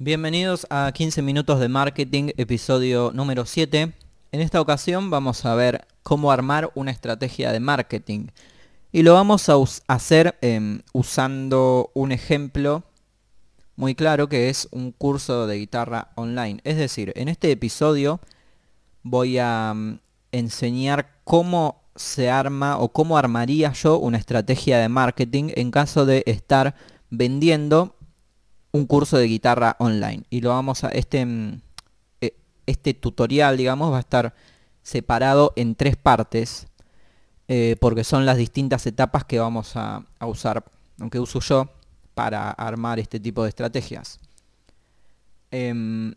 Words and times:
Bienvenidos 0.00 0.66
a 0.70 0.90
15 0.90 1.22
minutos 1.22 1.60
de 1.60 1.68
marketing, 1.68 2.30
episodio 2.36 3.12
número 3.14 3.46
7. 3.46 3.92
En 4.32 4.40
esta 4.40 4.60
ocasión 4.60 5.08
vamos 5.08 5.44
a 5.44 5.54
ver 5.54 5.86
cómo 6.02 6.32
armar 6.32 6.72
una 6.74 6.90
estrategia 6.90 7.52
de 7.52 7.60
marketing. 7.60 8.26
Y 8.90 9.04
lo 9.04 9.14
vamos 9.14 9.48
a 9.48 9.54
hacer 9.86 10.36
em, 10.40 10.82
usando 10.92 11.92
un 11.94 12.10
ejemplo 12.10 12.82
muy 13.76 13.94
claro 13.94 14.28
que 14.28 14.48
es 14.48 14.66
un 14.72 14.90
curso 14.90 15.46
de 15.46 15.58
guitarra 15.58 16.10
online. 16.16 16.60
Es 16.64 16.76
decir, 16.76 17.12
en 17.14 17.28
este 17.28 17.52
episodio 17.52 18.18
voy 19.04 19.38
a 19.38 19.74
mm, 19.76 20.00
enseñar 20.32 21.20
cómo 21.22 21.84
se 21.94 22.30
arma 22.30 22.78
o 22.78 22.88
cómo 22.88 23.16
armaría 23.16 23.72
yo 23.72 24.00
una 24.00 24.18
estrategia 24.18 24.78
de 24.78 24.88
marketing 24.88 25.52
en 25.54 25.70
caso 25.70 26.04
de 26.04 26.24
estar 26.26 26.74
vendiendo 27.10 27.93
un 28.74 28.86
curso 28.86 29.16
de 29.18 29.28
guitarra 29.28 29.76
online. 29.78 30.24
Y 30.30 30.40
lo 30.40 30.48
vamos 30.48 30.82
a, 30.82 30.88
este, 30.88 31.24
mm, 31.24 31.60
e, 32.20 32.34
este 32.66 32.92
tutorial, 32.92 33.56
digamos, 33.56 33.92
va 33.92 33.98
a 33.98 34.00
estar 34.00 34.34
separado 34.82 35.52
en 35.54 35.76
tres 35.76 35.96
partes, 35.96 36.66
eh, 37.46 37.76
porque 37.80 38.02
son 38.02 38.26
las 38.26 38.36
distintas 38.36 38.84
etapas 38.88 39.24
que 39.24 39.38
vamos 39.38 39.76
a, 39.76 40.04
usar, 40.26 40.64
aunque 40.98 41.20
uso 41.20 41.38
yo, 41.38 41.70
para 42.14 42.50
armar 42.50 42.98
este 42.98 43.20
tipo 43.20 43.44
de 43.44 43.50
estrategias. 43.50 44.18
Em, 45.52 46.16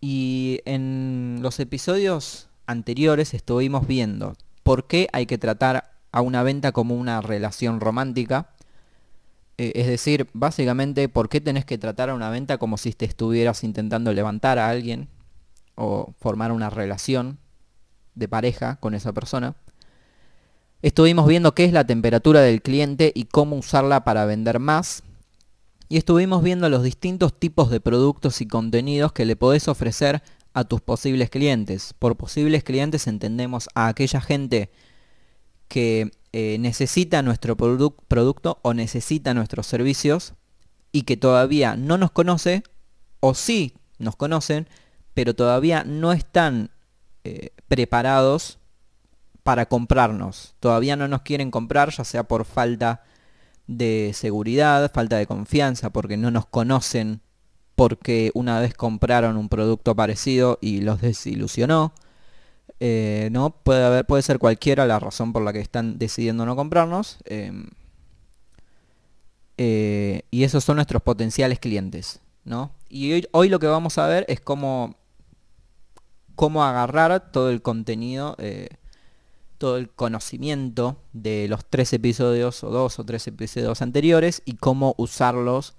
y 0.00 0.60
en 0.64 1.40
los 1.42 1.60
episodios 1.60 2.48
anteriores 2.66 3.34
estuvimos 3.34 3.86
viendo 3.86 4.36
por 4.62 4.86
qué 4.86 5.08
hay 5.12 5.26
que 5.26 5.36
tratar 5.36 5.90
a 6.12 6.20
una 6.22 6.42
venta 6.42 6.72
como 6.72 6.94
una 6.94 7.20
relación 7.20 7.78
romántica, 7.78 8.48
eh, 8.48 8.57
es 9.58 9.88
decir, 9.88 10.28
básicamente, 10.32 11.08
¿por 11.08 11.28
qué 11.28 11.40
tenés 11.40 11.64
que 11.64 11.78
tratar 11.78 12.10
a 12.10 12.14
una 12.14 12.30
venta 12.30 12.58
como 12.58 12.78
si 12.78 12.92
te 12.92 13.04
estuvieras 13.04 13.64
intentando 13.64 14.12
levantar 14.12 14.58
a 14.58 14.68
alguien 14.68 15.08
o 15.74 16.14
formar 16.20 16.52
una 16.52 16.70
relación 16.70 17.38
de 18.14 18.28
pareja 18.28 18.76
con 18.76 18.94
esa 18.94 19.12
persona? 19.12 19.56
Estuvimos 20.80 21.26
viendo 21.26 21.56
qué 21.56 21.64
es 21.64 21.72
la 21.72 21.84
temperatura 21.84 22.40
del 22.40 22.62
cliente 22.62 23.10
y 23.12 23.24
cómo 23.24 23.56
usarla 23.56 24.04
para 24.04 24.26
vender 24.26 24.60
más. 24.60 25.02
Y 25.88 25.96
estuvimos 25.96 26.44
viendo 26.44 26.68
los 26.68 26.84
distintos 26.84 27.36
tipos 27.36 27.68
de 27.68 27.80
productos 27.80 28.40
y 28.40 28.46
contenidos 28.46 29.12
que 29.12 29.24
le 29.24 29.34
podés 29.34 29.66
ofrecer 29.66 30.22
a 30.52 30.64
tus 30.64 30.80
posibles 30.80 31.30
clientes. 31.30 31.94
Por 31.98 32.16
posibles 32.16 32.62
clientes 32.62 33.08
entendemos 33.08 33.68
a 33.74 33.88
aquella 33.88 34.20
gente 34.20 34.70
que 35.66 36.12
eh, 36.32 36.58
necesita 36.58 37.22
nuestro 37.22 37.56
producto 37.56 38.58
o 38.62 38.74
necesita 38.74 39.32
nuestros 39.32 39.66
servicios 39.66 40.34
y 40.92 41.02
que 41.02 41.16
todavía 41.16 41.76
no 41.76 41.96
nos 41.96 42.10
conoce 42.10 42.62
o 43.20 43.34
sí 43.34 43.74
nos 43.98 44.16
conocen, 44.16 44.68
pero 45.14 45.34
todavía 45.34 45.84
no 45.84 46.12
están 46.12 46.70
eh, 47.24 47.50
preparados 47.66 48.58
para 49.42 49.66
comprarnos. 49.66 50.54
Todavía 50.60 50.96
no 50.96 51.08
nos 51.08 51.22
quieren 51.22 51.50
comprar, 51.50 51.90
ya 51.90 52.04
sea 52.04 52.24
por 52.24 52.44
falta 52.44 53.02
de 53.66 54.12
seguridad, 54.14 54.90
falta 54.92 55.16
de 55.16 55.26
confianza, 55.26 55.90
porque 55.90 56.16
no 56.16 56.30
nos 56.30 56.46
conocen, 56.46 57.22
porque 57.74 58.30
una 58.34 58.60
vez 58.60 58.74
compraron 58.74 59.36
un 59.36 59.48
producto 59.48 59.96
parecido 59.96 60.58
y 60.60 60.82
los 60.82 61.00
desilusionó 61.00 61.92
eh, 62.80 63.28
no, 63.32 63.50
puede, 63.50 63.84
haber, 63.84 64.06
puede 64.06 64.22
ser 64.22 64.38
cualquiera 64.38 64.86
la 64.86 64.98
razón 64.98 65.32
por 65.32 65.42
la 65.42 65.52
que 65.52 65.60
están 65.60 65.98
decidiendo 65.98 66.46
no 66.46 66.56
comprarnos. 66.56 67.18
Em, 67.24 67.68
eh, 69.56 70.22
y 70.30 70.44
esos 70.44 70.64
son 70.64 70.76
nuestros 70.76 71.02
potenciales 71.02 71.58
clientes. 71.58 72.20
¿no? 72.48 72.72
Y 72.88 73.26
hoy, 73.32 73.48
lo 73.48 73.58
que 73.58 73.66
vamos 73.66 73.98
a 73.98 74.06
ver 74.06 74.24
es 74.28 74.40
cómo, 74.40 74.96
cómo 76.34 76.64
agarrar 76.64 77.30
todo 77.30 77.50
el 77.50 77.60
contenido, 77.62 78.34
eh, 78.38 78.68
todo 79.58 79.76
el 79.76 79.90
conocimiento 79.90 80.96
de 81.12 81.46
los 81.48 81.64
tres 81.66 81.92
episodios 81.92 82.64
o 82.64 82.70
dos 82.70 82.98
o 82.98 83.04
tres 83.04 83.26
episodios 83.26 83.82
anteriores 83.82 84.42
y 84.44 84.54
cómo 84.54 84.94
usarlos 84.96 85.74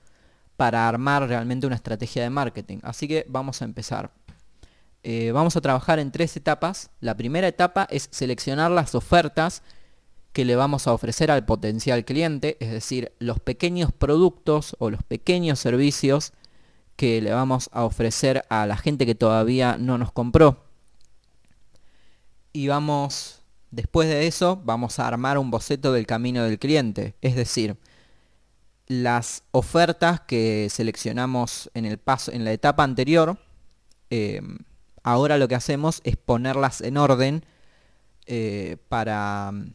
para 0.57 0.87
armar 0.87 1.27
realmente 1.27 1.65
una 1.65 1.77
estrategia 1.77 2.21
de 2.21 2.29
marketing. 2.29 2.79
Así 2.83 3.07
que 3.07 3.25
vamos 3.29 3.61
a 3.61 3.65
empezar. 3.65 4.11
Eh, 5.03 5.31
vamos 5.31 5.55
a 5.55 5.61
trabajar 5.61 5.99
en 5.99 6.11
tres 6.11 6.35
etapas. 6.35 6.89
La 6.99 7.15
primera 7.15 7.47
etapa 7.47 7.87
es 7.89 8.09
seleccionar 8.11 8.71
las 8.71 8.95
ofertas 8.95 9.63
que 10.33 10.45
le 10.45 10.55
vamos 10.55 10.87
a 10.87 10.93
ofrecer 10.93 11.31
al 11.31 11.45
potencial 11.45 12.05
cliente, 12.05 12.57
es 12.59 12.71
decir, 12.71 13.11
los 13.19 13.39
pequeños 13.39 13.91
productos 13.91 14.75
o 14.79 14.89
los 14.89 15.03
pequeños 15.03 15.59
servicios 15.59 16.33
que 16.95 17.21
le 17.21 17.31
vamos 17.31 17.69
a 17.73 17.83
ofrecer 17.83 18.43
a 18.49 18.67
la 18.67 18.77
gente 18.77 19.05
que 19.05 19.15
todavía 19.15 19.77
no 19.77 19.97
nos 19.97 20.11
compró. 20.11 20.63
Y 22.51 22.67
vamos, 22.67 23.41
después 23.71 24.09
de 24.09 24.27
eso, 24.27 24.61
vamos 24.63 24.99
a 24.99 25.07
armar 25.07 25.37
un 25.37 25.49
boceto 25.49 25.93
del 25.93 26.05
camino 26.05 26.43
del 26.43 26.59
cliente, 26.59 27.15
es 27.21 27.35
decir, 27.35 27.77
las 28.87 29.43
ofertas 29.51 30.19
que 30.21 30.67
seleccionamos 30.69 31.69
en 31.73 31.85
el 31.85 31.99
paso, 31.99 32.31
en 32.31 32.43
la 32.43 32.51
etapa 32.51 32.83
anterior, 32.83 33.39
eh, 34.09 34.41
Ahora 35.03 35.37
lo 35.37 35.47
que 35.47 35.55
hacemos 35.55 36.01
es 36.03 36.17
ponerlas 36.17 36.81
en 36.81 36.97
orden 36.97 37.45
eh, 38.25 38.77
para 38.89 39.51
mm, 39.51 39.73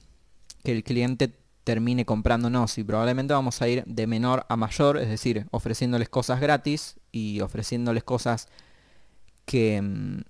que 0.63 0.73
el 0.73 0.85
cliente 0.85 1.35
termine 1.65 2.05
comprándonos 2.05 2.77
y 2.79 2.85
probablemente 2.85 3.33
vamos 3.33 3.61
a 3.63 3.69
ir 3.69 3.85
de 3.87 4.07
menor 4.07 4.45
a 4.49 4.57
mayor, 4.57 4.99
es 4.99 5.09
decir, 5.09 5.47
ofreciéndoles 5.51 6.09
cosas 6.09 6.41
gratis 6.41 6.97
y 7.11 7.41
ofreciéndoles 7.41 8.05
cosas 8.05 8.49
que, 9.47 9.81
mm, 9.83 10.21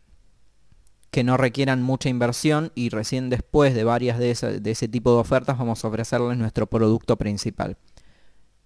que 1.10 1.24
no 1.24 1.36
requieran 1.36 1.82
mucha 1.82 2.08
inversión 2.08 2.72
y 2.74 2.88
recién 2.88 3.30
después 3.30 3.74
de 3.74 3.84
varias 3.84 4.18
de, 4.18 4.60
de 4.60 4.70
ese 4.70 4.88
tipo 4.88 5.12
de 5.12 5.20
ofertas 5.20 5.58
vamos 5.58 5.84
a 5.84 5.88
ofrecerles 5.88 6.38
nuestro 6.38 6.66
producto 6.66 7.16
principal. 7.16 7.76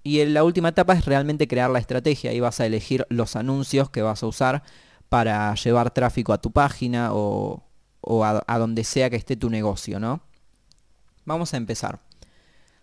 Y 0.03 0.21
en 0.21 0.33
la 0.35 0.45
última 0.45 0.71
etapa 0.71 0.95
es 0.95 1.05
realmente 1.05 1.49
crear 1.49 1.69
la 1.71 1.79
estrategia 1.79 2.33
y 2.33 2.41
vas 2.41 2.61
a 2.61 2.67
elegir 2.67 3.07
los 3.11 3.37
anuncios 3.37 3.91
que 3.91 4.03
vas 4.03 4.23
a 4.23 4.27
usar 4.27 4.63
para 5.09 5.55
llevar 5.55 5.93
tráfico 5.93 6.33
a 6.33 6.39
tu 6.41 6.51
página 6.51 7.11
o, 7.13 7.63
a, 8.25 8.59
donde 8.59 8.85
sea 8.85 9.11
que 9.11 9.17
esté 9.17 9.37
tu 9.37 9.51
negocio, 9.51 10.01
¿no? 10.01 10.21
Vamos 11.25 11.55
a 11.55 11.57
empezar. 11.57 12.01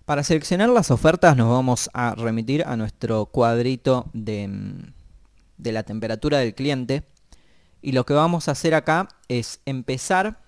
Para 0.06 0.24
seleccionar 0.24 0.69
las 0.69 0.91
ofertas 0.91 1.35
nos 1.35 1.50
vamos 1.50 1.90
a 1.94 2.14
remitir 2.16 2.64
a 2.66 2.75
nuestro 2.75 3.25
cuadrito 3.25 4.09
de, 4.14 4.50
de 5.58 5.72
la 5.72 5.84
temperatura 5.84 6.40
del 6.40 6.53
cliente. 6.53 7.03
Y 7.81 7.91
lo 7.91 8.06
que 8.06 8.14
vamos 8.14 8.47
a 8.47 8.52
hacer 8.52 8.74
acá 8.74 9.09
es 9.28 9.62
empezar 9.66 10.41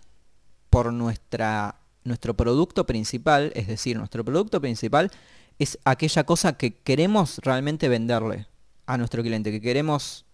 por 0.69 0.93
nuestra, 0.93 1.75
nuestro 2.03 2.35
producto 2.35 2.85
principal, 2.85 3.51
es 3.55 3.67
decir, 3.67 3.97
nuestro 3.97 4.23
producto 4.23 4.61
principal 4.61 5.11
es 5.59 5.79
aquella 5.85 6.23
cosa 6.25 6.53
que 6.53 6.75
queremos 6.75 7.39
realmente 7.39 7.89
venderle 7.89 8.47
a 8.85 8.97
nuestro 8.97 9.23
cliente, 9.23 9.51
que 9.51 9.61
queremos 9.61 10.26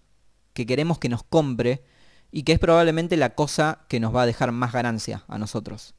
que 0.53 0.65
queremos 0.65 0.99
que 0.99 1.09
nos 1.09 1.23
compre 1.23 1.83
y 2.31 2.43
que 2.43 2.53
es 2.53 2.59
probablemente 2.59 3.17
la 3.17 3.35
cosa 3.35 3.85
que 3.87 3.99
nos 3.99 4.15
va 4.15 4.23
a 4.23 4.25
dejar 4.25 4.51
más 4.51 4.71
ganancia 4.71 5.23
a 5.27 5.37
nosotros. 5.37 5.93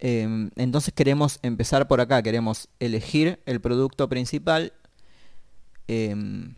Em, 0.00 0.50
entonces 0.56 0.94
queremos 0.94 1.38
empezar 1.42 1.88
por 1.88 2.00
acá, 2.00 2.22
queremos 2.22 2.68
elegir 2.78 3.40
el 3.46 3.60
producto 3.60 4.08
principal. 4.08 4.72
Em, 5.86 6.54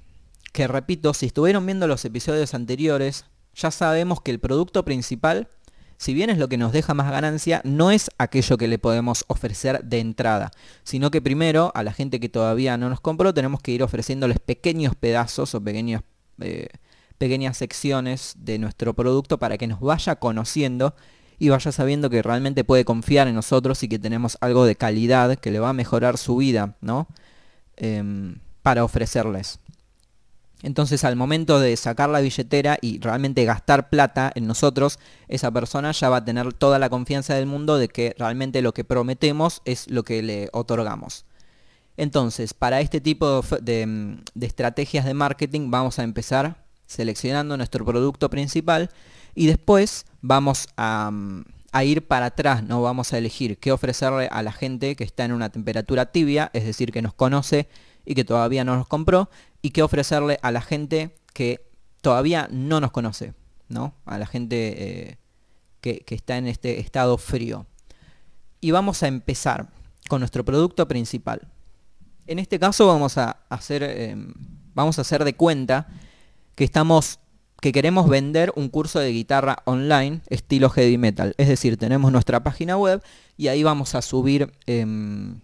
que 0.53 0.67
repito, 0.67 1.15
si 1.15 1.27
estuvieron 1.27 1.65
viendo 1.65 1.87
los 1.87 2.05
episodios 2.05 2.55
anteriores, 2.55 3.25
ya 3.55 3.71
sabemos 3.71 4.21
que 4.21 4.31
el 4.31 4.41
producto 4.41 4.85
principal, 4.85 5.49
si 5.97 6.15
bien 6.15 6.31
es 6.31 6.39
lo 6.39 6.49
que 6.49 6.57
nos 6.57 6.73
deja 6.73 6.95
más 6.95 7.11
ganancia, 7.11 7.61
no 7.65 7.91
es 7.91 8.11
aquello 8.19 8.57
que 8.57 8.69
le 8.69 8.79
podemos 8.79 9.25
ofrecer 9.29 9.85
de 9.85 10.01
entrada, 10.01 10.51
sino 10.83 11.11
que 11.11 11.23
primero 11.23 11.73
a 11.75 11.83
la 11.83 11.93
gente 11.93 12.21
que 12.21 12.29
todavía 12.29 12.77
no 12.77 12.89
nos 12.89 13.01
compró 13.01 13.35
tenemos 13.35 13.61
que 13.61 13.73
ir 13.73 13.83
ofreciéndoles 13.83 14.39
pequeños 14.39 14.95
pedazos 14.97 15.55
o 15.55 15.63
pequeños 15.63 16.03
eh, 16.41 16.69
pequeñas 17.21 17.59
secciones 17.59 18.35
de 18.39 18.59
nuestro 18.59 18.95
producto 18.95 19.39
para 19.39 19.59
que 19.59 19.67
nos 19.67 19.79
vaya 19.79 20.17
conociendo 20.17 20.95
y 21.39 21.51
vaya 21.51 21.71
sabiendo 21.71 22.09
que 22.09 22.23
realmente 22.23 22.65
puede 22.65 22.87
confiar 22.87 23.29
en 23.29 23.35
nosotros 23.35 23.83
y 23.83 23.89
que 23.89 23.99
tenemos 23.99 24.39
algo 24.41 24.65
de 24.65 24.75
calidad 24.75 25.37
que 25.37 25.51
le 25.51 25.61
va 25.61 25.69
a 25.69 25.75
mejorar 25.75 26.17
su 26.17 26.39
vida, 26.39 26.77
¿no? 26.81 27.09
Em, 27.77 28.41
para 28.63 28.85
ofrecerles. 28.85 29.59
Entonces 30.63 31.05
al 31.05 31.15
momento 31.15 31.61
de 31.61 31.77
sacar 31.77 32.09
la 32.09 32.21
billetera 32.21 32.79
y 32.81 32.99
realmente 33.01 33.45
gastar 33.45 33.91
plata 33.91 34.33
en 34.35 34.47
nosotros, 34.47 34.99
esa 35.29 35.51
persona 35.51 35.93
ya 35.93 36.09
va 36.09 36.19
a 36.19 36.25
tener 36.25 36.55
toda 36.55 36.79
la 36.79 36.89
confianza 36.89 37.35
del 37.35 37.45
mundo 37.45 37.77
de 37.77 37.89
que 37.89 38.15
realmente 38.19 38.63
lo 38.63 38.73
que 38.73 38.85
prometemos 38.85 39.61
es 39.67 39.91
lo 39.91 40.05
que 40.05 40.23
le 40.23 40.49
otorgamos. 40.55 41.27
Entonces, 41.99 42.55
para 42.55 42.81
este 42.81 43.03
tipo 43.03 43.43
de, 43.61 44.17
de 44.35 44.47
estrategias 44.47 45.05
de 45.05 45.13
marketing 45.13 45.71
vamos 45.71 45.99
a 45.99 46.03
empezar 46.03 46.70
seleccionando 46.91 47.57
nuestro 47.57 47.85
producto 47.85 48.29
principal 48.31 48.91
y 49.37 49.47
después 49.47 50.07
vamos 50.23 50.67
mm, 50.77 51.41
a, 51.71 51.85
ir 51.85 52.09
para 52.09 52.27
atrás, 52.27 52.65
no 52.65 52.83
vamos 52.83 53.13
a 53.13 53.19
elegir 53.19 53.59
qué 53.59 53.71
ofrecerle 53.71 54.29
a 54.33 54.43
la 54.43 54.51
gente 54.51 54.97
que 54.97 55.05
está 55.05 55.25
en 55.25 55.31
una 55.31 55.51
temperatura 55.51 56.07
tibia, 56.07 56.51
es 56.53 56.65
decir, 56.65 56.91
que 56.91 57.01
nos 57.01 57.15
conoce 57.15 57.69
y 58.05 58.17
que 58.17 58.25
todavía 58.25 58.65
no 58.65 58.75
nos 58.75 58.89
compró, 58.89 59.31
y 59.63 59.71
qué 59.71 59.85
ofrecerle 59.85 60.41
a 60.43 60.51
la 60.51 60.63
gente 60.63 61.15
que 61.33 61.65
todavía 62.01 62.49
no 62.51 62.81
nos 62.81 62.91
conoce, 62.91 63.35
¿no? 63.69 63.95
A 64.05 64.19
la 64.19 64.27
gente 64.27 65.11
eh, 65.11 65.19
que, 65.81 66.05
está 66.09 66.39
en 66.39 66.49
este 66.49 66.81
estado 66.81 67.19
frío. 67.19 67.67
Y 68.61 68.73
vamos 68.73 69.05
a 69.05 69.07
empezar 69.07 69.69
con 70.09 70.21
nuestro 70.21 70.45
producto 70.45 70.89
principal. 70.89 71.47
En 72.27 72.41
este 72.41 72.59
caso 72.59 72.89
vamos 72.89 73.17
a 73.17 73.37
hacer, 73.49 73.85
em, 73.85 74.35
vamos 74.75 74.99
a 74.99 75.03
hacer 75.03 75.23
de 75.25 75.35
cuenta 75.35 75.87
que 76.61 76.65
estamos 76.65 77.21
que 77.63 77.73
queremos 77.73 78.07
vender 78.07 78.53
un 78.55 78.69
curso 78.69 78.99
de 79.01 79.11
guitarra 79.13 79.63
online 79.65 80.21
estilo 80.29 80.69
heavy 80.69 80.99
metal. 80.99 81.33
Es 81.39 81.49
decir, 81.49 81.79
tenemos 81.79 82.13
nuestra 82.13 82.43
página 82.43 82.77
web 82.77 83.03
y 83.39 83.49
ahí 83.49 83.63
vamos 83.63 83.95
a 83.95 84.03
subir, 84.03 84.53
em, 84.67 85.41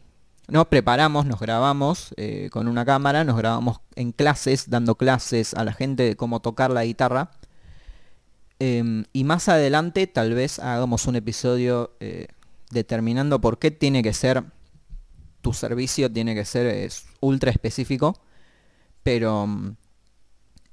nos 0.46 0.66
preparamos, 0.66 1.24
nos 1.24 1.40
grabamos 1.40 2.12
eh, 2.18 2.50
con 2.52 2.68
una 2.68 2.84
cámara, 2.84 3.24
nos 3.24 3.38
grabamos 3.38 3.80
en 3.94 4.12
clases, 4.12 4.68
dando 4.68 4.96
clases 4.96 5.54
a 5.54 5.64
la 5.64 5.72
gente 5.72 6.02
de 6.02 6.16
cómo 6.16 6.40
tocar 6.40 6.70
la 6.70 6.84
guitarra. 6.84 7.30
Em, 8.58 9.06
y 9.14 9.24
más 9.24 9.48
adelante 9.48 10.06
tal 10.06 10.34
vez 10.34 10.58
hagamos 10.58 11.06
un 11.06 11.16
episodio 11.16 11.96
eh, 12.00 12.26
determinando 12.70 13.40
por 13.40 13.58
qué 13.58 13.70
tiene 13.70 14.02
que 14.02 14.12
ser, 14.12 14.44
tu 15.40 15.54
servicio 15.54 16.12
tiene 16.12 16.34
que 16.34 16.44
ser 16.44 16.90
ultra 17.20 17.50
específico. 17.50 18.20
Pero 19.02 19.46
mm, 19.46 19.76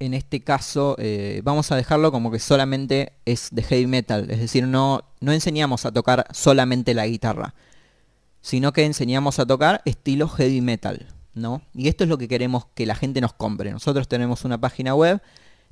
en 0.06 0.14
este 0.14 0.42
caso 0.42 0.96
eh, 1.00 1.42
vamos 1.44 1.72
a 1.72 1.76
dejarlo 1.76 2.12
como 2.12 2.32
que 2.32 2.40
solamente 2.40 3.14
es 3.26 3.50
de 3.52 3.64
heavy 3.64 3.88
metal, 3.88 4.30
es 4.30 4.40
decir, 4.40 4.68
no, 4.68 5.04
no 5.22 5.32
enseñamos 5.32 5.86
a 5.86 5.92
tocar 5.92 6.26
solamente 6.32 6.94
la 6.94 7.08
guitarra, 7.08 7.54
sino 8.42 8.74
que 8.74 8.84
enseñamos 8.84 9.40
a 9.40 9.46
tocar 9.46 9.82
estilo 9.86 10.28
heavy 10.28 10.62
metal, 10.62 11.08
¿no? 11.34 11.62
Y 11.74 11.88
esto 11.88 12.04
es 12.04 12.10
lo 12.10 12.18
que 12.18 12.28
queremos 12.28 12.66
que 12.74 12.86
la 12.86 12.96
gente 12.96 13.22
nos 13.22 13.34
compre. 13.34 13.72
Nosotros 13.72 14.10
tenemos 14.10 14.44
una 14.44 14.60
página 14.60 14.94
web, 14.94 15.22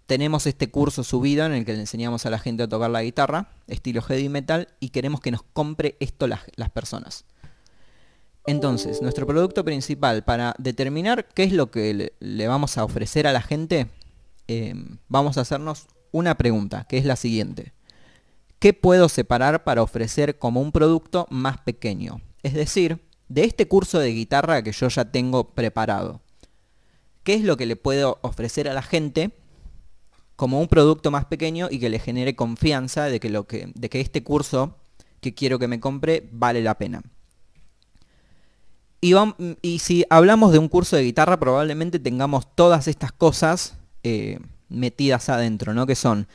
tenemos 0.06 0.48
este 0.48 0.72
curso 0.72 1.04
subido 1.04 1.46
en 1.46 1.52
el 1.52 1.66
que 1.66 1.74
le 1.74 1.82
enseñamos 1.82 2.26
a 2.26 2.30
la 2.30 2.40
gente 2.40 2.64
a 2.64 2.70
tocar 2.70 2.90
la 2.90 3.04
guitarra, 3.04 3.50
estilo 3.68 4.02
heavy 4.02 4.30
metal, 4.30 4.70
y 4.80 4.90
queremos 4.90 5.20
que 5.20 5.32
nos 5.32 5.44
compre 5.44 5.98
esto 6.00 6.28
las, 6.28 6.70
personas. 6.74 7.26
Entonces, 8.48 9.02
nuestro 9.02 9.28
producto 9.28 9.66
principal 9.66 10.24
para 10.24 10.56
determinar 10.58 11.28
qué 11.28 11.44
es 11.44 11.52
lo 11.52 11.70
que 11.70 12.14
le 12.18 12.48
vamos 12.48 12.78
a 12.78 12.86
ofrecer 12.86 13.28
a 13.28 13.34
la 13.34 13.42
gente 13.42 13.88
Em, 14.54 14.98
vamos 15.08 15.38
a 15.38 15.42
hacernos 15.42 15.88
una 16.12 16.36
pregunta, 16.36 16.84
que 16.84 16.98
es 16.98 17.06
la 17.06 17.16
siguiente. 17.16 17.72
¿Qué 18.60 18.74
puedo 18.74 19.08
separar 19.08 19.64
para 19.64 19.82
ofrecer 19.82 20.40
como 20.40 20.60
un 20.60 20.74
producto 20.74 21.26
más 21.30 21.60
pequeño? 21.60 22.20
Es 22.44 22.54
decir, 22.54 23.00
de 23.30 23.46
este 23.46 23.70
curso 23.70 23.98
de 24.00 24.12
guitarra 24.12 24.62
que 24.62 24.74
yo 24.74 24.90
ya 24.90 25.06
tengo 25.06 25.52
preparado. 25.52 26.20
¿Qué 27.24 27.36
es 27.36 27.44
lo 27.44 27.56
que 27.56 27.66
le 27.66 27.78
puedo 27.78 28.20
ofrecer 28.24 28.68
a 28.68 28.74
la 28.74 28.82
gente 28.82 29.32
como 30.36 30.60
un 30.60 30.68
producto 30.68 31.12
más 31.12 31.24
pequeño 31.24 31.70
y 31.72 31.80
que 31.80 31.90
le 31.90 32.00
genere 32.00 32.36
confianza 32.36 33.06
de 33.06 33.22
que, 33.22 33.30
lo 33.30 33.48
que, 33.48 33.72
de 33.74 33.90
que 33.90 34.02
este 34.02 34.22
curso 34.22 34.76
que 35.22 35.34
quiero 35.34 35.60
que 35.60 35.70
me 35.70 35.80
compre 35.80 36.28
vale 36.34 36.62
la 36.62 36.78
pena? 36.78 37.04
Y, 39.00 39.14
y 39.62 39.80
si 39.80 40.04
hablamos 40.10 40.52
de 40.52 40.60
un 40.60 40.68
curso 40.68 40.98
de 40.98 41.04
guitarra, 41.04 41.40
probablemente 41.40 42.00
tengamos 42.00 42.54
todas 42.54 42.90
estas 42.90 43.14
cosas 43.14 43.78
eh, 44.04 44.40
metidas 44.70 45.30
adentro, 45.30 45.74
¿no? 45.74 45.86
Que 45.86 45.96
son 45.96 46.28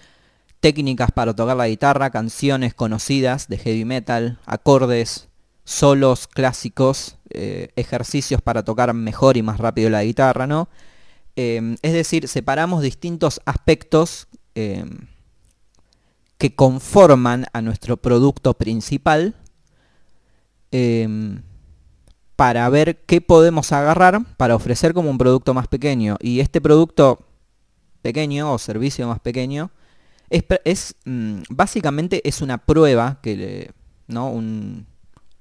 técnicas 0.60 1.10
para 1.10 1.34
tocar 1.34 1.56
la 1.56 1.68
guitarra, 1.68 2.10
canciones 2.10 2.74
conocidas 2.74 3.48
de 3.48 3.58
heavy 3.58 3.84
metal, 3.84 4.38
acordes, 4.46 5.28
solos 5.64 6.26
clásicos, 6.26 7.16
eh, 7.30 7.70
ejercicios 7.76 8.40
para 8.40 8.64
tocar 8.64 8.92
mejor 8.94 9.36
y 9.36 9.42
más 9.42 9.58
rápido 9.58 9.90
la 9.90 10.04
guitarra, 10.04 10.46
¿no? 10.46 10.68
Eh, 11.34 11.76
es 11.82 11.92
decir, 11.92 12.28
separamos 12.28 12.82
distintos 12.82 13.40
aspectos 13.44 14.28
que 16.38 16.54
conforman 16.54 17.44
a 17.52 17.60
nuestro 17.60 17.98
producto 17.98 18.54
principal 18.54 19.34
para 22.36 22.68
ver 22.68 23.02
qué 23.06 23.20
podemos 23.20 23.72
agarrar 23.72 24.20
para 24.36 24.54
ofrecer 24.54 24.92
como 24.94 25.10
un 25.10 25.18
producto 25.18 25.54
más 25.54 25.66
pequeño. 25.66 26.16
Y 26.20 26.40
este 26.40 26.60
producto 26.60 27.18
pequeño 28.06 28.52
o 28.52 28.58
servicio 28.58 29.08
más 29.08 29.18
pequeño, 29.18 29.72
es, 30.30 30.94
mm, 31.04 31.42
básicamente 31.50 32.20
es 32.28 32.40
una 32.40 32.58
prueba 32.58 33.18
que 33.20 33.72
¿no? 34.06 34.30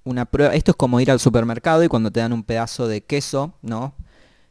una 0.04 0.26
prueba, 0.26 0.56
esto 0.56 0.72
es 0.72 0.78
como 0.78 1.00
ir 1.00 1.12
al 1.12 1.20
supermercado 1.20 1.84
y 1.84 1.88
cuando 1.88 2.10
te 2.10 2.22
dan 2.22 2.34
un 2.34 2.44
pedazo 2.44 2.88
de 2.88 3.02
queso, 3.02 3.54
¿no? 3.62 3.94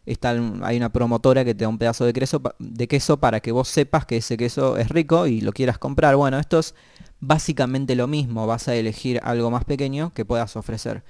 Está, 0.07 0.31
hay 0.63 0.77
una 0.77 0.93
promotora 0.93 1.45
que 1.45 1.55
te 1.55 1.65
da 1.65 1.69
un 1.69 1.79
pedazo 1.79 2.05
de 2.05 2.13
queso, 2.13 2.41
de 2.59 2.87
queso 2.87 3.17
para 3.19 3.41
que 3.41 3.51
vos 3.51 3.69
sepas 3.69 4.07
que 4.07 4.19
ese 4.19 4.37
queso 4.37 4.77
es 4.77 4.91
rico 4.91 5.27
y 5.27 5.41
lo 5.41 5.53
quieras 5.53 5.79
comprar. 5.79 6.15
Bueno, 6.15 6.39
esto 6.39 6.61
es 6.61 6.75
básicamente 7.21 7.97
lo 7.97 8.07
mismo, 8.07 8.47
vas 8.47 8.69
a 8.69 8.77
elegir 8.77 9.19
algo 9.25 9.51
más 9.51 9.65
pequeño 9.65 10.13
que 10.15 10.25
puedas 10.25 10.57
ofrecer. 10.57 11.03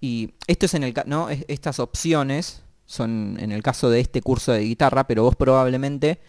Y 0.00 0.34
esto 0.46 0.66
es 0.66 0.74
en 0.74 0.82
el 0.82 0.94
¿no? 1.06 1.28
Estas 1.30 1.78
opciones 1.78 2.62
son 2.86 3.36
en 3.38 3.52
el 3.52 3.62
caso 3.62 3.90
de 3.90 4.00
este 4.00 4.22
curso 4.22 4.52
de 4.52 4.60
guitarra, 4.60 5.06
pero 5.06 5.22
vos 5.22 5.36
probablemente 5.36 6.20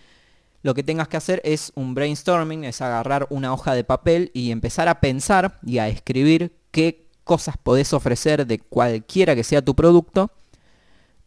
lo 0.62 0.74
que 0.74 0.84
tengas 0.84 1.08
que 1.08 1.18
hacer 1.18 1.42
es 1.46 1.72
un 1.76 1.96
brainstorming, 1.96 2.66
es 2.66 2.82
agarrar 2.82 3.28
una 3.30 3.54
hoja 3.54 3.74
de 3.74 3.84
papel 3.84 4.32
y 4.34 4.52
empezar 4.52 4.88
a 4.88 5.00
pensar 5.00 5.60
y 5.66 5.78
a 5.78 5.88
escribir 5.88 6.54
qué 6.72 7.08
cosas 7.24 7.56
podés 7.58 7.94
ofrecer 7.94 8.46
de 8.46 8.60
cualquiera 8.60 9.36
que 9.36 9.44
sea 9.44 9.64
tu 9.64 9.76
producto 9.76 10.32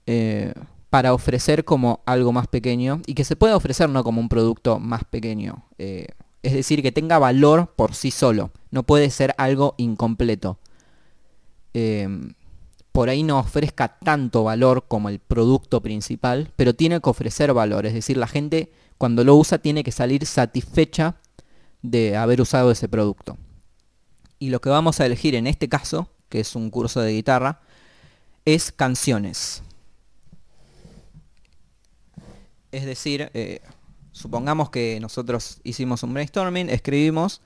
eh, 0.06 0.52
para 0.90 1.14
ofrecer 1.14 1.64
como 1.64 2.02
algo 2.04 2.32
más 2.32 2.48
pequeño 2.48 3.00
y 3.06 3.14
que 3.14 3.24
se 3.24 3.36
pueda 3.36 3.56
ofrecer 3.56 3.88
no 3.88 4.04
como 4.04 4.20
un 4.20 4.28
producto 4.28 4.78
más 4.78 5.04
pequeño. 5.04 5.64
Eh, 5.78 6.08
es 6.42 6.52
decir, 6.52 6.82
que 6.82 6.92
tenga 6.92 7.18
valor 7.18 7.72
por 7.76 7.94
sí 7.94 8.10
solo. 8.10 8.50
No 8.70 8.82
puede 8.82 9.10
ser 9.10 9.34
algo 9.38 9.74
incompleto. 9.78 10.58
Eh, 11.72 12.08
por 12.92 13.08
ahí 13.08 13.22
no 13.22 13.38
ofrezca 13.38 13.98
tanto 13.98 14.44
valor 14.44 14.84
como 14.86 15.08
el 15.08 15.18
producto 15.18 15.80
principal, 15.80 16.52
pero 16.56 16.74
tiene 16.74 17.00
que 17.00 17.10
ofrecer 17.10 17.52
valor. 17.54 17.86
Es 17.86 17.94
decir, 17.94 18.18
la 18.18 18.28
gente 18.28 18.70
cuando 18.98 19.24
lo 19.24 19.34
usa 19.34 19.58
tiene 19.58 19.82
que 19.82 19.92
salir 19.92 20.26
satisfecha 20.26 21.16
de 21.80 22.16
haber 22.16 22.40
usado 22.40 22.70
ese 22.70 22.88
producto. 22.88 23.38
Y 24.38 24.50
lo 24.50 24.60
que 24.60 24.68
vamos 24.68 25.00
a 25.00 25.06
elegir 25.06 25.34
en 25.34 25.46
este 25.46 25.68
caso, 25.68 26.10
que 26.28 26.40
es 26.40 26.54
un 26.54 26.70
curso 26.70 27.00
de 27.00 27.12
guitarra, 27.12 27.60
es 28.44 28.72
canciones. 28.72 29.62
Es 32.72 32.84
decir, 32.84 33.30
eh, 33.34 33.60
supongamos 34.12 34.70
que 34.70 34.98
nosotros 35.00 35.60
hicimos 35.64 36.02
un 36.02 36.12
brainstorming, 36.14 36.68
escribimos 36.68 37.40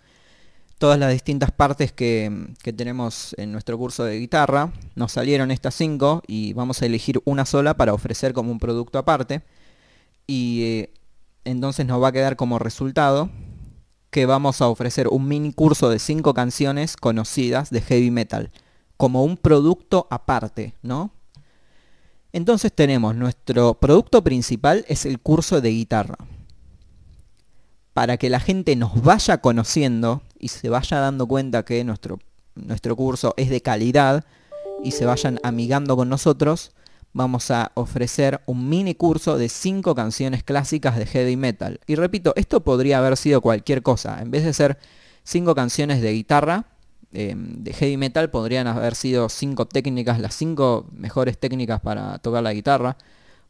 todas 0.79 0.99
las 0.99 1.13
distintas 1.13 1.51
partes 1.51 1.93
que, 1.93 2.55
tenemos 2.77 3.35
en 3.39 3.53
nuestro 3.53 3.79
curso 3.79 4.05
de 4.05 4.19
guitarra. 4.19 4.73
Nos 4.95 5.13
salieron 5.13 5.51
estas 5.51 5.75
cinco 5.75 6.23
y 6.27 6.53
vamos 6.53 6.83
a 6.83 6.87
elegir 6.87 7.21
una 7.25 7.47
sola 7.47 7.77
para 7.77 7.95
ofrecer 7.95 8.33
como 8.33 8.51
un 8.51 8.59
producto 8.59 8.99
aparte. 8.99 9.43
Y 10.27 10.63
eh, 10.63 10.91
entonces 11.45 11.87
nos 11.87 12.03
va 12.03 12.09
a 12.09 12.13
quedar 12.13 12.37
como 12.37 12.59
resultado 12.59 13.31
que 14.11 14.27
vamos 14.27 14.61
a 14.61 14.69
ofrecer 14.69 15.09
un 15.09 15.29
mini 15.29 15.53
curso 15.53 15.91
de 15.91 15.99
5 15.99 16.33
canciones 16.33 16.97
conocidas 16.97 17.71
de 17.71 17.83
heavy 17.83 18.11
metal, 18.11 18.51
como 18.97 19.23
un 19.25 19.37
producto 19.37 20.07
aparte, 20.11 20.75
¿no? 20.81 21.11
Entonces 22.33 22.73
tenemos 22.73 23.15
nuestro 23.15 23.75
producto 23.75 24.23
principal 24.25 24.85
es 24.89 25.07
el 25.07 25.21
curso 25.21 25.61
de 25.61 25.71
guitarra. 25.71 26.17
Para 27.93 28.17
que 28.17 28.31
la 28.31 28.41
gente 28.41 28.77
nos 28.77 29.03
vaya 29.03 29.39
conociendo 29.39 30.23
y 30.39 30.49
se 30.49 30.69
vaya 30.69 30.99
dando 30.99 31.27
cuenta 31.27 31.65
que 31.65 31.83
nuestro, 31.85 32.19
nuestro 32.55 32.97
curso 32.97 33.35
es 33.37 33.51
de 33.51 33.61
calidad 33.61 34.25
y 34.83 34.93
se 34.93 35.07
vayan 35.07 35.39
amigando 35.43 35.97
con 35.97 36.09
nosotros, 36.09 36.73
vamos 37.17 37.51
a 37.51 37.73
ofrecer 37.75 38.43
un 38.45 38.69
mini 38.69 38.95
curso 38.95 39.39
de 39.39 39.49
5 39.49 39.95
canciones 39.95 40.43
clásicas 40.43 40.97
de 40.97 41.07
heavy 41.07 41.37
metal. 41.37 41.81
Y 41.87 41.95
repito, 41.95 42.35
esto 42.37 42.61
podría 42.61 42.99
haber 42.99 43.17
sido 43.17 43.41
cualquier 43.41 43.83
cosa. 43.83 44.21
En 44.21 44.31
vez 44.31 44.45
de 44.45 44.53
ser 44.53 44.79
5 45.25 45.55
canciones 45.55 46.03
de 46.03 46.13
guitarra, 46.13 46.67
em, 47.13 47.65
de 47.65 47.73
heavy 47.73 47.97
metal, 47.97 48.31
podrían 48.31 48.67
haber 48.67 48.95
sido 48.95 49.31
5 49.31 49.67
técnicas, 49.67 50.21
las 50.21 50.35
5 50.35 50.87
mejores 50.93 51.39
técnicas 51.39 51.81
para 51.81 52.19
tocar 52.19 52.43
la 52.43 52.53
guitarra. 52.53 52.99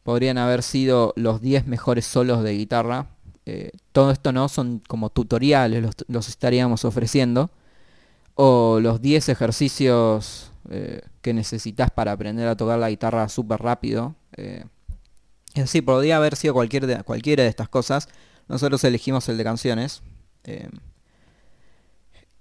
Podrían 0.03 0.37
haber 0.37 0.63
sido 0.63 1.13
los 1.17 1.41
10 1.41 1.67
mejores 1.67 2.05
solos 2.05 2.43
de 2.43 2.53
guitarra. 2.53 3.07
Eh, 3.49 3.71
todo 3.93 4.11
esto 4.11 4.33
no 4.33 4.49
son 4.49 4.81
como 4.89 5.09
tutoriales, 5.09 5.81
los, 6.09 6.27
estaríamos 6.27 6.83
ofreciendo. 6.83 7.49
O 8.35 8.79
los 8.81 9.01
10 9.01 9.29
ejercicios 9.29 10.51
eh, 10.69 11.01
que 11.21 11.33
necesitas 11.33 11.89
para 11.89 12.11
aprender 12.11 12.45
a 12.47 12.57
tocar 12.57 12.77
la 12.77 12.89
guitarra 12.89 13.29
súper 13.29 13.61
rápido. 13.61 14.15
Eh, 14.35 14.65
es 15.53 15.63
decir, 15.63 15.85
podría 15.85 16.17
haber 16.17 16.35
sido 16.35 16.53
cualquier 16.53 17.03
cualquiera 17.05 17.43
de 17.43 17.49
estas 17.49 17.69
cosas. 17.69 18.09
Nosotros 18.49 18.83
elegimos 18.83 19.29
el 19.29 19.37
de 19.37 19.43
canciones. 19.45 20.03
Eh, 20.43 20.69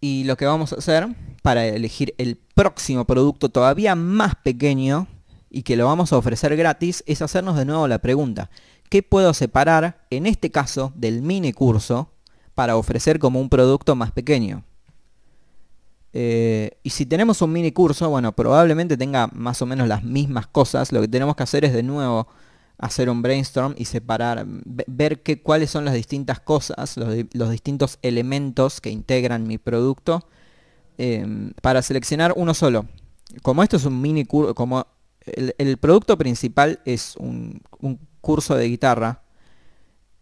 y 0.00 0.24
lo 0.24 0.36
que 0.36 0.44
vamos 0.44 0.72
a 0.72 0.76
hacer 0.76 1.06
para 1.42 1.64
elegir 1.66 2.14
el 2.18 2.36
próximo 2.36 3.04
producto 3.04 3.48
todavía 3.48 3.94
más 3.94 4.34
pequeño 4.34 5.06
y 5.50 5.62
que 5.62 5.76
lo 5.76 5.86
vamos 5.86 6.12
a 6.12 6.18
ofrecer 6.18 6.56
gratis 6.56 7.04
es 7.06 7.22
hacernos 7.22 7.56
de 7.56 7.64
nuevo 7.64 7.86
la 7.86 7.98
pregunta. 8.00 8.50
Qué 8.88 9.02
puedo 9.02 9.34
separar, 9.34 10.06
en 10.10 10.26
este 10.26 10.50
caso, 10.50 10.92
del 10.94 11.22
mini 11.22 11.52
curso 11.52 12.10
para 12.54 12.76
ofrecer 12.76 13.18
como 13.18 13.40
un 13.40 13.48
producto 13.48 13.94
más 13.94 14.12
pequeño. 14.12 14.64
Eh, 16.12 16.70
y 16.82 16.90
si 16.90 17.04
tenemos 17.04 17.42
un 17.42 17.52
mini 17.52 17.72
curso, 17.72 18.08
bueno, 18.08 18.32
probablemente 18.32 18.96
tenga 18.96 19.28
más 19.34 19.60
o 19.60 19.66
menos 19.66 19.86
las 19.86 20.02
mismas 20.02 20.46
cosas. 20.46 20.90
Lo 20.92 21.02
que 21.02 21.08
tenemos 21.08 21.36
que 21.36 21.42
hacer 21.42 21.64
es 21.64 21.74
de 21.74 21.82
nuevo 21.82 22.26
hacer 22.78 23.10
un 23.10 23.22
brainstorm 23.22 23.74
y 23.76 23.86
separar, 23.86 24.46
ver 24.46 25.22
qué, 25.22 25.42
cuáles 25.42 25.70
son 25.70 25.84
las 25.84 25.94
distintas 25.94 26.40
cosas, 26.40 26.96
los, 26.96 27.50
distintos 27.50 27.98
elementos 28.02 28.80
que 28.80 28.90
integran 28.90 29.46
mi 29.46 29.58
producto 29.58 30.26
em, 30.98 31.52
para 31.62 31.82
seleccionar 31.82 32.32
uno 32.36 32.54
solo. 32.54 32.86
Como 33.42 33.62
esto 33.62 33.76
es 33.76 33.84
un 33.84 34.00
mini 34.00 34.24
curso, 34.24 34.54
como 34.54 34.86
el, 35.26 35.76
producto 35.78 36.16
principal 36.16 36.80
es 36.84 37.16
un, 37.16 37.60
curso 38.26 38.56
de 38.56 38.66
guitarra 38.66 39.22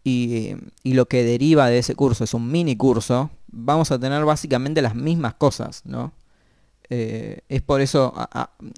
y, 0.03 0.55
lo 0.83 1.07
que 1.07 1.23
deriva 1.23 1.67
de 1.69 1.79
ese 1.79 1.95
curso 1.95 2.23
es 2.23 2.35
un 2.35 2.51
mini 2.51 2.77
curso, 2.77 3.31
vamos 3.47 3.89
a 3.89 3.97
tener 3.97 4.23
básicamente 4.23 4.83
las 4.83 4.93
mismas 4.93 5.33
cosas, 5.33 5.81
¿no? 5.85 6.13
Eh, 6.91 7.41
es, 7.49 7.63
por 7.63 7.81
eso, 7.81 8.13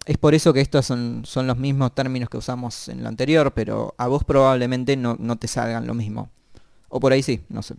es 0.05 0.17
por 0.17 0.33
eso 0.33 0.53
que 0.53 0.61
estos 0.61 0.85
son, 0.85 1.23
son, 1.25 1.45
los 1.45 1.57
mismos 1.57 1.93
términos 1.93 2.29
que 2.29 2.37
usamos 2.37 2.87
en 2.87 3.03
lo 3.03 3.09
anterior, 3.09 3.53
pero 3.53 3.93
a 3.97 4.07
vos 4.07 4.23
probablemente 4.23 4.95
no, 4.95 5.17
te 5.37 5.49
salgan 5.49 5.85
lo 5.85 5.93
mismo. 5.93 6.29
O 6.87 7.01
por 7.01 7.11
ahí 7.11 7.21
sí, 7.21 7.41
no 7.49 7.61
sé. 7.61 7.75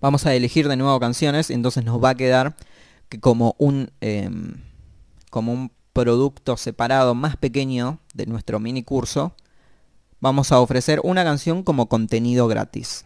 Vamos 0.00 0.24
a 0.24 0.34
elegir 0.36 0.68
de 0.68 0.76
nuevo 0.76 1.00
canciones, 1.00 1.50
y 1.50 1.54
entonces 1.54 1.84
nos 1.84 2.00
va 2.00 2.10
a 2.10 2.14
quedar 2.14 2.54
que 3.08 3.18
como 3.18 3.56
un, 3.58 3.90
em, 4.00 4.54
como 5.30 5.52
un 5.52 5.72
producto 5.92 6.56
separado 6.56 7.16
más 7.16 7.36
pequeño 7.36 7.98
de 8.14 8.26
nuestro 8.26 8.60
mini 8.60 8.84
curso, 8.84 9.34
vamos 10.22 10.52
a 10.52 10.60
ofrecer 10.60 11.00
una 11.02 11.24
canción 11.24 11.64
como 11.64 11.88
contenido 11.88 12.46
gratis. 12.46 13.04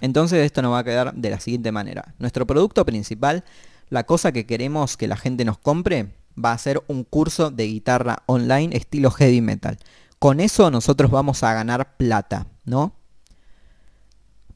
Entonces 0.00 0.44
esto 0.44 0.62
nos 0.62 0.72
va 0.72 0.78
a 0.78 0.84
quedar 0.84 1.14
de 1.14 1.30
la 1.30 1.38
siguiente 1.38 1.70
manera. 1.72 2.14
Nuestro 2.18 2.46
producto 2.46 2.86
principal, 2.86 3.44
la 3.90 4.04
cosa 4.04 4.32
que 4.32 4.46
queremos 4.46 4.96
que 4.96 5.06
la 5.06 5.18
gente 5.18 5.44
nos 5.44 5.58
compre, 5.58 6.14
va 6.42 6.52
a 6.52 6.58
ser 6.58 6.82
un 6.88 7.04
curso 7.04 7.50
de 7.50 7.66
guitarra 7.66 8.22
online 8.24 8.74
estilo 8.74 9.10
heavy 9.10 9.42
metal. 9.42 9.78
Con 10.18 10.40
eso 10.40 10.70
nosotros 10.70 11.10
vamos 11.10 11.42
a 11.42 11.52
ganar 11.52 11.98
plata, 11.98 12.46
¿no? 12.64 12.94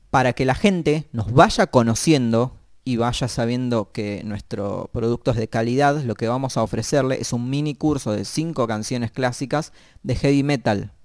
Para 0.09 0.33
que 0.33 0.47
la 0.47 0.55
gente 0.55 1.09
nos 1.13 1.31
vaya 1.31 1.67
conociendo 1.67 2.57
y 2.85 2.97
vaya 2.97 3.29
sabiendo 3.29 3.93
que 3.93 4.23
nuestro 4.25 4.89
producto 4.95 5.33
es 5.33 5.37
de 5.37 5.49
calidad, 5.49 6.03
lo 6.05 6.15
que 6.15 6.27
vamos 6.27 6.57
a 6.57 6.63
ofrecerle 6.63 7.21
es 7.21 7.35
un 7.35 7.51
mini 7.51 7.75
curso 7.75 8.13
de 8.13 8.25
5 8.25 8.67
canciones 8.67 9.11
clásicas 9.11 9.75
de 10.03 10.17
heavy 10.17 10.43
metal. 10.43 10.96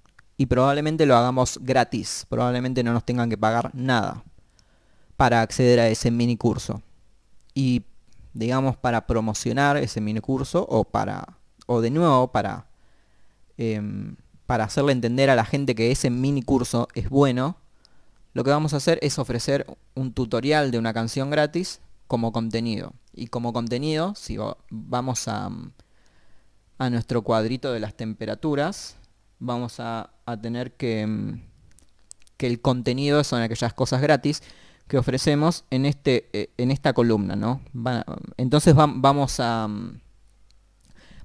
Y 0.42 0.48
probablemente 0.48 1.06
lo 1.06 1.16
hagamos 1.16 1.60
gratis, 1.62 2.26
probablemente 2.28 2.84
no 2.84 2.94
nos 2.94 3.06
tengan 3.06 3.30
que 3.30 3.38
pagar 3.38 3.70
nada 3.76 4.24
para 5.16 5.42
acceder 5.42 5.80
a 5.80 5.88
ese 5.88 6.10
mini 6.10 6.36
curso. 6.36 6.82
Y 7.54 7.84
digamos 8.34 8.76
para 8.76 9.06
promocionar 9.06 9.78
ese 9.78 10.02
mini 10.02 10.20
curso 10.20 10.66
o 10.68 10.84
para 10.84 11.38
o 11.68 11.80
de 11.80 11.92
nuevo 11.92 12.32
para 12.32 12.66
em, 13.60 14.16
para 14.48 14.64
hacerle 14.64 14.94
entender 14.94 15.30
a 15.30 15.36
la 15.36 15.46
gente 15.46 15.76
que 15.76 15.92
ese 15.92 16.10
mini 16.10 16.42
curso 16.42 16.88
es 16.96 17.08
bueno 17.08 17.58
lo 18.34 18.44
que 18.44 18.50
vamos 18.50 18.74
a 18.74 18.78
hacer 18.78 18.98
es 19.04 19.20
ofrecer 19.20 19.68
un 19.94 20.12
tutorial 20.12 20.72
de 20.72 20.80
una 20.80 20.92
canción 20.92 21.30
gratis 21.30 21.82
como 22.08 22.32
contenido 22.32 22.94
y 23.14 23.28
como 23.28 23.54
contenido 23.54 24.16
si 24.16 24.40
vamos 24.72 25.28
a, 25.28 25.52
a 26.80 26.90
nuestro 26.90 27.22
cuadrito 27.22 27.72
de 27.74 27.80
las 27.80 27.94
temperaturas 27.94 28.98
vamos 29.42 29.80
a, 29.80 30.12
tener 30.42 30.72
que, 30.74 31.02
em, 31.02 31.42
que 32.38 32.48
el 32.48 32.62
contenido 32.62 33.26
son 33.26 33.42
aquellas 33.42 33.74
cosas 33.74 34.02
gratis 34.02 34.42
que 34.88 34.98
ofrecemos 34.98 35.66
en, 35.72 35.86
este, 35.86 36.30
eh, 36.32 36.52
en 36.58 36.72
esta 36.72 36.94
columna, 36.94 37.36
¿no? 37.36 37.62
entonces 38.38 38.74
vamos, 38.76 39.40
a, 39.40 39.68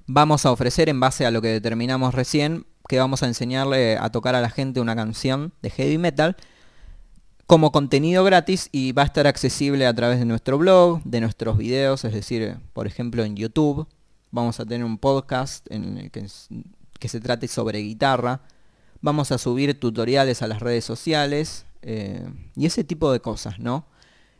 vamos 0.07 0.45
a 0.45 0.51
ofrecer 0.51 0.89
en 0.89 0.99
base 0.99 1.25
a 1.25 1.31
lo 1.31 1.41
que 1.41 1.49
determinamos 1.49 2.13
recién, 2.13 2.65
que 2.89 2.99
vamos 2.99 3.23
a 3.23 3.27
enseñarle 3.27 3.97
a 3.97 4.09
tocar 4.09 4.35
a 4.35 4.41
la 4.41 4.49
gente 4.49 4.81
una 4.81 4.95
canción 4.95 5.53
de 5.61 5.69
heavy 5.69 5.97
metal 5.97 6.35
como 7.45 7.71
contenido 7.71 8.23
gratis 8.25 8.67
y 8.71 8.91
va 8.91 9.03
a 9.03 9.05
estar 9.05 9.27
accesible 9.27 9.85
a 9.87 9.93
través 9.93 10.19
de 10.19 10.25
nuestro 10.25 10.57
blog, 10.57 11.01
de 11.03 11.21
nuestros 11.21 11.57
videos, 11.57 12.03
es 12.03 12.13
decir, 12.13 12.57
por 12.73 12.87
ejemplo 12.87 13.23
en 13.23 13.35
YouTube. 13.35 13.87
Vamos 14.31 14.59
a 14.59 14.65
tener 14.65 14.85
un 14.85 14.97
podcast 14.97 15.65
en 15.71 15.97
el 15.97 16.11
que, 16.11 16.27
que 16.99 17.09
se 17.09 17.19
trate 17.19 17.47
sobre 17.47 17.79
guitarra. 17.79 18.41
Vamos 19.01 19.31
a 19.31 19.37
subir 19.37 19.79
tutoriales 19.79 20.41
a 20.41 20.47
las 20.47 20.59
redes 20.59 20.85
sociales 20.85 21.65
eh, 21.81 22.27
y 22.55 22.65
ese 22.65 22.83
tipo 22.83 23.11
de 23.11 23.19
cosas, 23.19 23.59
¿no? 23.59 23.85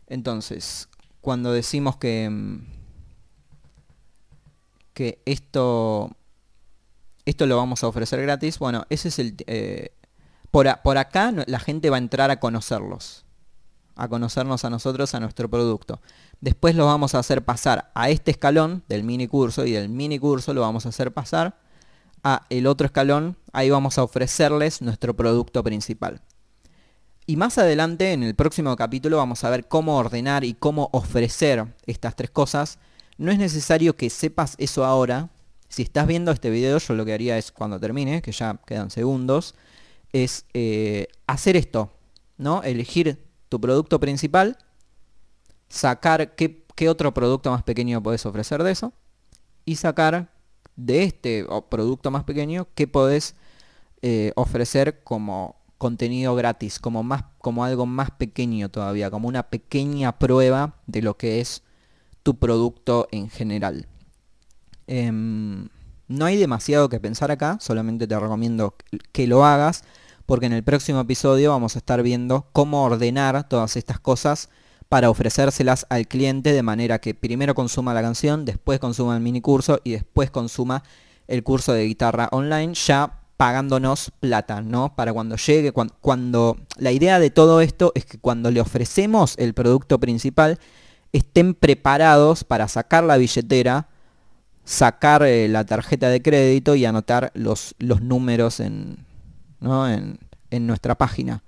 Entonces, 0.08 0.90
cuando 1.22 1.52
decimos 1.52 1.98
que, 1.98 2.30
mm, 2.30 2.66
que 4.94 5.22
esto, 5.26 6.10
esto 7.26 7.46
lo 7.46 7.58
vamos 7.58 7.84
a 7.84 7.88
ofrecer 7.88 8.22
gratis, 8.22 8.60
bueno, 8.60 8.86
ese 8.90 9.10
es 9.10 9.20
el... 9.20 9.36
Eh, 9.48 9.92
por, 10.50 10.68
por 10.82 10.98
acá 10.98 11.34
la 11.46 11.60
gente 11.60 11.90
va 11.90 11.98
a 11.98 12.00
entrar 12.00 12.32
a 12.32 12.40
conocerlos, 12.40 13.26
a 13.96 14.08
conocernos 14.08 14.64
a 14.64 14.70
nosotros, 14.70 15.14
a 15.14 15.20
nuestro 15.20 15.50
producto. 15.50 16.02
Después 16.40 16.76
lo 16.76 16.86
vamos 16.86 17.14
a 17.16 17.20
hacer 17.20 17.44
pasar 17.44 17.92
a 17.94 18.10
este 18.10 18.32
escalón 18.32 18.84
del 18.88 19.04
mini 19.04 19.28
curso 19.28 19.66
y 19.66 19.72
del 19.74 19.90
mini 19.90 20.20
curso 20.20 20.54
lo 20.54 20.62
vamos 20.62 20.86
a 20.86 20.90
hacer 20.90 21.14
pasar 21.14 21.60
a 22.24 22.46
el 22.50 22.68
otro 22.68 22.86
escalón. 22.86 23.38
Ahí 23.54 23.70
vamos 23.70 23.98
a 23.98 24.04
ofrecerles 24.04 24.82
nuestro 24.82 25.16
producto 25.16 25.64
principal. 25.64 26.22
Y 27.26 27.36
más 27.36 27.58
adelante, 27.58 28.14
en 28.14 28.24
el 28.24 28.36
próximo 28.36 28.76
capítulo, 28.76 29.18
vamos 29.18 29.44
a 29.44 29.50
ver 29.50 29.68
cómo 29.68 29.98
ordenar 29.98 30.46
y 30.46 30.54
cómo 30.54 30.90
ofrecer 30.94 31.76
estas 31.86 32.16
tres 32.16 32.30
cosas. 32.30 32.80
No 33.18 33.32
es 33.32 33.38
necesario 33.38 33.96
que 33.96 34.10
sepas 34.10 34.56
eso 34.58 34.86
ahora. 34.86 35.30
Si 35.68 35.84
estás 35.84 36.08
viendo 36.08 36.32
este 36.32 36.50
video, 36.50 36.78
yo 36.78 36.94
lo 36.94 37.04
que 37.04 37.14
haría 37.14 37.38
es, 37.38 37.52
cuando 37.52 37.80
termine, 37.80 38.22
que 38.22 38.32
ya 38.32 38.60
quedan 38.66 38.90
segundos, 38.90 39.56
es 40.14 40.46
eh, 40.54 41.08
hacer 41.28 41.58
esto, 41.58 41.92
¿no? 42.38 42.64
Elegir 42.64 43.22
tu 43.50 43.60
producto 43.60 44.00
principal, 44.00 44.58
sacar 45.70 46.36
qué, 46.36 46.64
otro 46.88 47.14
producto 47.14 47.52
más 47.52 47.64
pequeño 47.64 48.02
podés 48.02 48.26
ofrecer 48.26 48.64
de 48.64 48.72
eso, 48.72 48.94
y 49.66 49.76
sacar 49.76 50.32
de 50.78 51.04
este 51.04 51.46
producto 51.70 52.12
más 52.12 52.24
pequeño 52.24 52.68
qué 52.76 52.88
podés 52.88 53.36
eh, 54.02 54.32
ofrecer 54.36 55.04
como 55.04 55.58
contenido 55.78 56.36
gratis, 56.36 56.80
como, 56.80 57.04
más, 57.04 57.24
como 57.40 57.64
algo 57.64 57.86
más 57.86 58.12
pequeño 58.12 58.70
todavía, 58.70 59.12
como 59.12 59.28
una 59.28 59.44
pequeña 59.50 60.18
prueba 60.18 60.76
de 60.88 61.02
lo 61.02 61.18
que 61.18 61.42
es 61.42 61.64
tu 62.24 62.38
producto 62.38 63.08
en 63.12 63.30
general. 63.30 63.88
Em, 64.88 65.70
no 66.08 66.26
hay 66.26 66.38
demasiado 66.38 66.90
que 66.90 67.00
pensar 67.00 67.32
acá, 67.32 67.58
solamente 67.60 68.08
te 68.08 68.20
recomiendo 68.20 68.76
que 69.12 69.28
lo 69.28 69.46
hagas, 69.46 69.84
porque 70.26 70.46
en 70.46 70.54
el 70.54 70.64
próximo 70.64 71.00
episodio 71.00 71.52
vamos 71.52 71.76
a 71.76 71.80
estar 71.80 72.02
viendo 72.02 72.50
cómo 72.54 72.84
ordenar 72.84 73.48
todas 73.48 73.76
estas 73.78 74.00
cosas 74.00 74.50
para 74.90 75.10
ofrecérselas 75.10 75.86
al 75.90 76.08
cliente 76.08 76.54
de 76.54 76.64
manera 76.64 77.00
que 77.00 77.14
primero 77.14 77.56
consuma 77.56 77.94
la 77.94 78.02
canción, 78.02 78.46
después 78.46 78.80
consuma 78.80 79.16
el 79.16 79.22
mini 79.22 79.42
curso 79.42 79.80
y 79.84 79.92
después 79.92 80.32
consuma 80.32 80.84
el 81.28 81.44
curso 81.44 81.74
de 81.74 81.86
guitarra 81.86 82.30
online 82.32 82.74
ya 82.74 83.20
pagándonos 83.36 84.12
plata, 84.20 84.62
¿no? 84.62 84.96
Para 84.96 85.14
cuando 85.14 85.36
llegue, 85.36 85.72
cuando, 85.72 86.58
La 86.78 86.92
idea 86.92 87.20
de 87.20 87.30
todo 87.30 87.62
esto 87.62 87.92
es 87.96 88.06
que 88.06 88.18
cuando 88.18 88.50
le 88.50 88.62
ofrecemos 88.62 89.36
el 89.38 89.54
producto 89.54 90.00
principal, 90.00 90.58
estén 91.14 91.54
preparados 91.54 92.44
para 92.44 92.68
sacar 92.68 93.04
la 93.04 93.18
billetera, 93.18 93.90
sacar 94.64 95.24
eh, 95.24 95.48
la 95.48 95.66
tarjeta 95.66 96.10
de 96.10 96.22
crédito 96.22 96.76
y 96.76 96.86
anotar 96.86 97.32
los, 97.36 97.76
los 97.78 98.02
números 98.02 98.60
en, 98.60 99.06
en, 99.62 100.20
en 100.50 100.68
nuestra 100.68 100.96
página. 100.96 101.44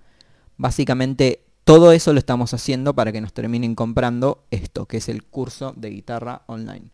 Básicamente 0.57 1.41
todo 1.69 1.91
eso 1.91 2.13
lo 2.13 2.17
estamos 2.17 2.55
haciendo 2.55 2.95
para 2.95 3.11
que 3.11 3.21
nos 3.21 3.31
terminen 3.31 3.75
comprando 3.75 4.43
esto, 4.49 4.87
que 4.87 4.97
es 4.97 5.07
el 5.07 5.23
curso 5.23 5.71
de 5.77 5.91
guitarra 5.91 6.41
online. 6.47 6.89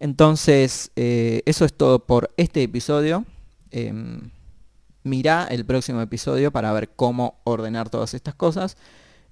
Entonces, 0.00 0.90
eh, 0.96 1.40
eso 1.46 1.64
es 1.64 1.72
todo 1.72 2.00
por 2.00 2.30
este 2.36 2.62
episodio. 2.62 3.24
Em, 3.70 4.28
mira 5.02 5.46
el 5.50 5.64
próximo 5.64 6.02
episodio 6.02 6.52
para 6.52 6.74
ver 6.74 6.90
cómo 6.90 7.40
ordenar 7.44 7.88
todas 7.88 8.12
estas 8.12 8.34
cosas. 8.34 8.76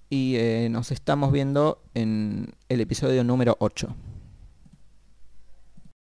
Y 0.08 0.36
eh, 0.36 0.68
nos 0.70 0.92
estamos 0.92 1.30
viendo 1.30 1.82
en 1.92 2.54
el 2.70 2.80
episodio 2.80 3.22
número 3.22 3.58
8. 3.60 3.94